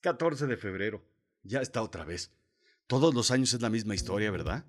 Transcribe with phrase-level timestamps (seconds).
[0.00, 1.04] 14 de febrero.
[1.42, 2.32] Ya está otra vez.
[2.86, 4.64] Todos los años es la misma historia, ¿verdad?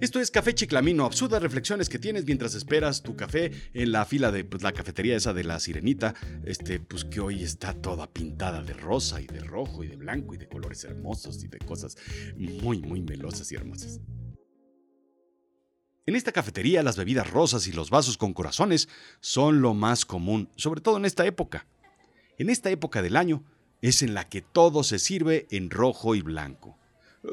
[0.00, 4.32] Esto es Café Chiclamino, absurdas reflexiones que tienes mientras esperas tu café en la fila
[4.32, 8.62] de pues, la cafetería esa de la sirenita, este, pues que hoy está toda pintada
[8.62, 11.96] de rosa y de rojo y de blanco y de colores hermosos y de cosas
[12.36, 14.00] muy, muy melosas y hermosas.
[16.04, 18.88] En esta cafetería las bebidas rosas y los vasos con corazones
[19.20, 21.68] son lo más común, sobre todo en esta época.
[22.38, 23.44] En esta época del año
[23.82, 26.78] es en la que todo se sirve en rojo y blanco.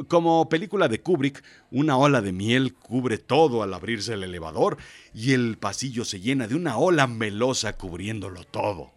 [0.07, 4.77] Como película de Kubrick, una ola de miel cubre todo al abrirse el elevador
[5.13, 8.91] y el pasillo se llena de una ola melosa cubriéndolo todo.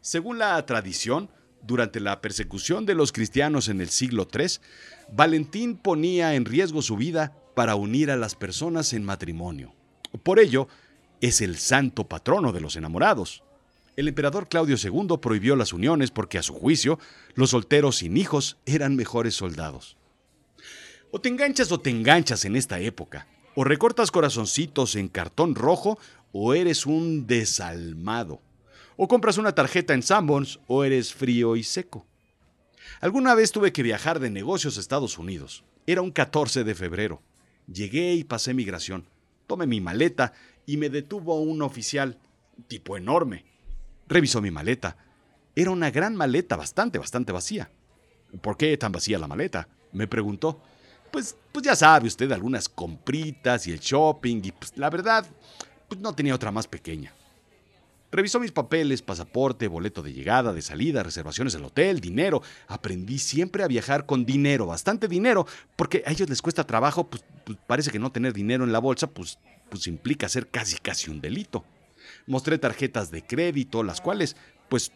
[0.00, 1.30] Según la tradición,
[1.62, 4.46] durante la persecución de los cristianos en el siglo III,
[5.12, 9.74] Valentín ponía en riesgo su vida para unir a las personas en matrimonio.
[10.22, 10.68] Por ello,
[11.20, 13.42] es el santo patrono de los enamorados.
[13.96, 16.98] El emperador Claudio II prohibió las uniones porque, a su juicio,
[17.34, 19.96] los solteros sin hijos eran mejores soldados.
[21.12, 23.28] O te enganchas o te enganchas en esta época.
[23.54, 25.96] O recortas corazoncitos en cartón rojo
[26.32, 28.40] o eres un desalmado.
[28.96, 32.04] O compras una tarjeta en Sanborns o eres frío y seco.
[33.00, 35.62] Alguna vez tuve que viajar de negocios a Estados Unidos.
[35.86, 37.22] Era un 14 de febrero.
[37.72, 39.06] Llegué y pasé migración.
[39.46, 40.32] Tomé mi maleta
[40.66, 42.18] y me detuvo un oficial,
[42.66, 43.53] tipo enorme.
[44.08, 44.96] Revisó mi maleta.
[45.56, 47.70] Era una gran maleta, bastante, bastante vacía.
[48.40, 49.68] ¿Por qué tan vacía la maleta?
[49.92, 50.60] Me preguntó.
[51.10, 55.24] Pues, pues ya sabe usted, algunas compritas y el shopping, y pues la verdad,
[55.88, 57.12] pues no tenía otra más pequeña.
[58.10, 62.42] Revisó mis papeles, pasaporte, boleto de llegada, de salida, reservaciones del hotel, dinero.
[62.68, 67.24] Aprendí siempre a viajar con dinero, bastante dinero, porque a ellos les cuesta trabajo, pues,
[67.44, 69.38] pues, parece que no tener dinero en la bolsa, pues,
[69.68, 71.64] pues implica ser casi casi un delito.
[72.26, 74.36] Mostré tarjetas de crédito, las cuales,
[74.68, 74.92] pues,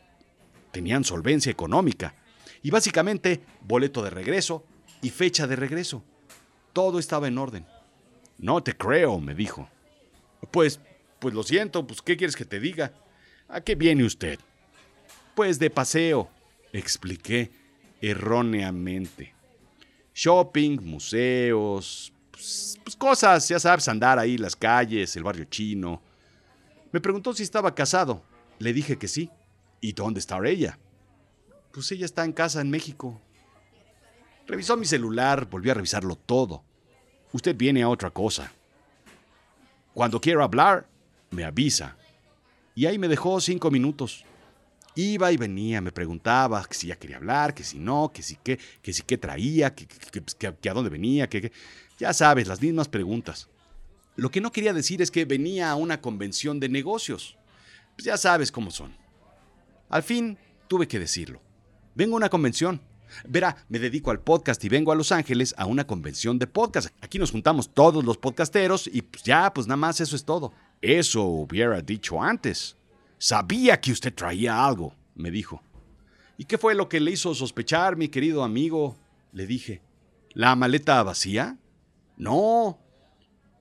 [0.71, 2.15] tenían solvencia económica.
[2.63, 4.65] Y básicamente, boleto de regreso
[5.03, 6.03] y fecha de regreso.
[6.73, 7.67] Todo estaba en orden.
[8.39, 9.69] No te creo, me dijo.
[10.51, 10.81] Pues,
[11.19, 12.93] pues lo siento, pues, ¿qué quieres que te diga?
[13.49, 14.39] ¿A qué viene usted?
[15.35, 16.31] Pues de paseo,
[16.73, 17.51] expliqué
[18.01, 19.35] erróneamente.
[20.15, 26.03] Shopping, museos, pues, pues, cosas, ya sabes, andar ahí, las calles, el barrio chino.
[26.93, 28.23] Me preguntó si estaba casado.
[28.59, 29.31] Le dije que sí.
[29.81, 30.79] ¿Y dónde está ella?
[31.73, 33.21] Pues ella está en casa en México.
[34.47, 36.65] Revisó mi celular, volvió a revisarlo todo.
[37.33, 38.51] Usted viene a otra cosa.
[39.93, 40.87] Cuando quiera hablar,
[41.31, 41.97] me avisa.
[42.75, 44.25] Y ahí me dejó cinco minutos.
[44.95, 48.37] Iba y venía, me preguntaba que si ya quería hablar, que si no, que si
[48.37, 49.87] qué, que si qué traía, que,
[50.69, 51.53] a dónde venía, que,
[51.99, 53.49] ya sabes, las mismas preguntas.
[54.19, 57.39] Lo que no quería decir es que venía a una convención de negocios.
[57.95, 58.93] Pues ya sabes cómo son.
[59.89, 60.37] Al fin
[60.67, 61.41] tuve que decirlo.
[61.95, 62.81] Vengo a una convención.
[63.29, 66.89] Verá, me dedico al podcast y vengo a Los Ángeles a una convención de podcast.
[67.01, 70.53] Aquí nos juntamos todos los podcasteros y pues ya, pues nada más eso es todo.
[70.83, 72.77] Eso hubiera dicho antes.
[73.19, 75.63] Sabía que usted traía algo, me dijo.
[76.37, 78.97] ¿Y qué fue lo que le hizo sospechar, mi querido amigo?
[79.33, 79.81] Le dije.
[80.33, 81.57] ¿La maleta vacía?
[82.17, 82.81] No.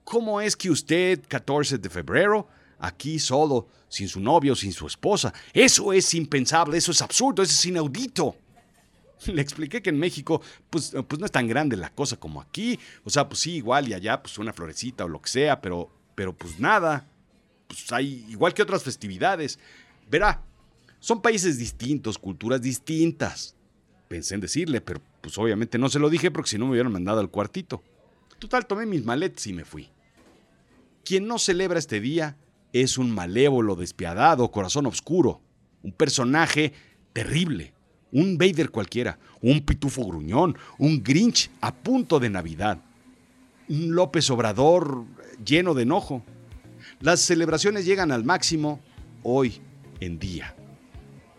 [0.10, 2.48] ¿Cómo es que usted, 14 de febrero,
[2.80, 5.34] aquí solo, sin su novio, sin su esposa?
[5.54, 8.36] Eso es impensable, eso es absurdo, eso es inaudito.
[9.26, 12.80] Le expliqué que en México, pues, pues no es tan grande la cosa como aquí.
[13.04, 15.92] O sea, pues sí, igual y allá, pues una florecita o lo que sea, pero
[16.18, 17.08] pero pues nada,
[17.68, 19.60] pues hay igual que otras festividades.
[20.10, 20.42] Verá,
[21.00, 23.56] son países distintos, culturas distintas.
[24.08, 26.92] Pensé en decirle, pero pues obviamente no se lo dije porque si no me hubieran
[26.92, 27.84] mandado al cuartito.
[28.40, 29.92] Total, tomé mis maletas y me fui.
[31.08, 32.36] Quien no celebra este día
[32.74, 35.40] es un malévolo despiadado, corazón oscuro,
[35.82, 36.74] un personaje
[37.14, 37.74] terrible,
[38.12, 42.80] un Vader cualquiera, un pitufo gruñón, un Grinch a punto de Navidad,
[43.70, 45.06] un López Obrador
[45.46, 46.26] lleno de enojo.
[47.00, 48.82] Las celebraciones llegan al máximo
[49.24, 49.62] hoy
[50.02, 50.57] en día.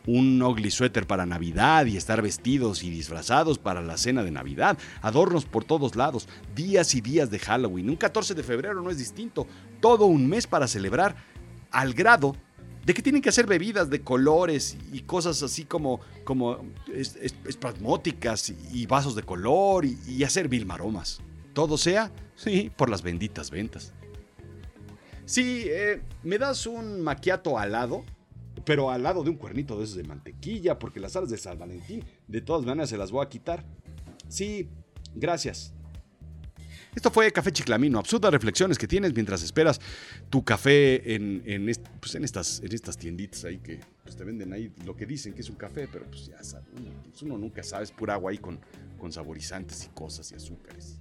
[0.08, 4.78] Un ugly suéter para Navidad y estar vestidos y disfrazados para la cena de Navidad,
[5.02, 7.90] adornos por todos lados, días y días de Halloween.
[7.90, 9.46] Un 14 de febrero no es distinto,
[9.80, 11.14] todo un mes para celebrar
[11.70, 12.34] al grado
[12.86, 18.86] de que tienen que hacer bebidas de colores y cosas así como, como espasmóticas y
[18.86, 21.20] vasos de color y, hacer vilmaromas.
[21.52, 23.92] Todo sea, sí, por las benditas ventas.
[25.26, 28.06] Sí, eh, me das un maquiato alado,
[28.68, 31.58] pero al lado de un cuernito de esos de mantequilla, porque las alas de San
[31.58, 33.64] Valentín de todas maneras se las voy a quitar.
[34.28, 34.68] Sí,
[35.14, 35.72] gracias.
[36.94, 39.80] Esto fue Café Chiclamino, absurdas reflexiones que tienes mientras esperas
[40.28, 41.64] tu café en, en,
[41.98, 45.40] pues estas, en estas tienditas ahí que pues te venden ahí lo que dicen que
[45.40, 48.32] es un café, pero pues ya sabes, uno, pues uno nunca sabe, es pura agua
[48.32, 48.58] ahí con,
[48.98, 50.98] con saborizantes y cosas y azúcares.